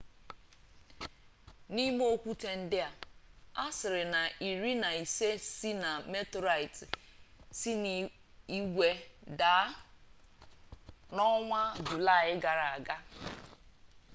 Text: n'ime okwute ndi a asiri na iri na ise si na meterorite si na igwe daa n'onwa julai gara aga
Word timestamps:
n'ime 1.73 2.01
okwute 2.13 2.49
ndi 2.63 2.77
a 2.87 2.91
asiri 3.65 4.03
na 4.13 4.21
iri 4.49 4.73
na 4.83 4.89
ise 5.03 5.29
si 5.53 5.71
na 5.81 5.91
meterorite 6.11 6.81
si 7.59 7.71
na 7.83 7.93
igwe 8.57 8.89
daa 9.39 9.65
n'onwa 11.15 11.61
julai 11.87 12.31
gara 12.43 12.65
aga 12.77 12.95